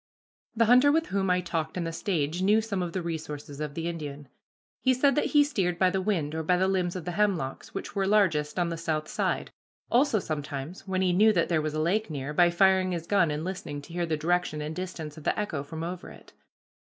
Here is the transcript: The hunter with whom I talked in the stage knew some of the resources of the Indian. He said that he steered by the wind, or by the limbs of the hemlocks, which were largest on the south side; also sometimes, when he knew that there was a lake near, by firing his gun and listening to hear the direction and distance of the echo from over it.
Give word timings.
The 0.55 0.65
hunter 0.65 0.91
with 0.91 1.09
whom 1.09 1.29
I 1.29 1.41
talked 1.41 1.77
in 1.77 1.83
the 1.83 1.91
stage 1.91 2.41
knew 2.41 2.59
some 2.59 2.81
of 2.81 2.91
the 2.91 3.03
resources 3.03 3.59
of 3.59 3.75
the 3.75 3.87
Indian. 3.87 4.29
He 4.81 4.95
said 4.95 5.13
that 5.13 5.25
he 5.25 5.43
steered 5.43 5.77
by 5.77 5.91
the 5.91 6.01
wind, 6.01 6.33
or 6.33 6.41
by 6.41 6.57
the 6.57 6.67
limbs 6.67 6.95
of 6.95 7.05
the 7.05 7.11
hemlocks, 7.11 7.75
which 7.75 7.95
were 7.95 8.07
largest 8.07 8.57
on 8.57 8.69
the 8.69 8.77
south 8.77 9.07
side; 9.07 9.51
also 9.91 10.17
sometimes, 10.17 10.87
when 10.87 11.03
he 11.03 11.13
knew 11.13 11.31
that 11.33 11.49
there 11.49 11.61
was 11.61 11.75
a 11.75 11.79
lake 11.79 12.09
near, 12.09 12.33
by 12.33 12.49
firing 12.49 12.93
his 12.93 13.05
gun 13.05 13.29
and 13.29 13.43
listening 13.43 13.79
to 13.83 13.93
hear 13.93 14.07
the 14.07 14.17
direction 14.17 14.59
and 14.59 14.75
distance 14.75 15.17
of 15.19 15.23
the 15.23 15.39
echo 15.39 15.61
from 15.61 15.83
over 15.83 16.09
it. 16.09 16.33